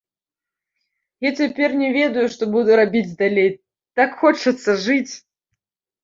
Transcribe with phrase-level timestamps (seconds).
[1.25, 3.49] Я цяпер не ведаю, што буду рабіць далей,
[4.01, 5.13] так хочацца жыць!